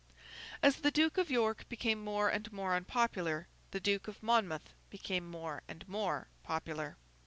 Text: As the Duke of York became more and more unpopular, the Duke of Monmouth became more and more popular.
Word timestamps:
As 0.63 0.77
the 0.77 0.89
Duke 0.89 1.19
of 1.19 1.29
York 1.29 1.69
became 1.69 2.03
more 2.03 2.27
and 2.27 2.51
more 2.51 2.73
unpopular, 2.73 3.47
the 3.69 3.79
Duke 3.79 4.07
of 4.07 4.23
Monmouth 4.23 4.73
became 4.89 5.29
more 5.29 5.61
and 5.67 5.87
more 5.87 6.27
popular. 6.41 6.97